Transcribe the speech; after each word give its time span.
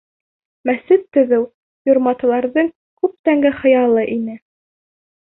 Мәсет 0.69 1.03
төҙөү 1.17 1.43
юрматыларҙың 1.91 2.73
күптәнге 3.05 3.55
хыялы 3.63 4.11
ине. 4.21 4.43